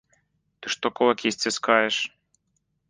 Ты 0.61 0.65
што 0.75 0.91
кулакі 1.01 1.35
сціскаеш? 1.37 1.95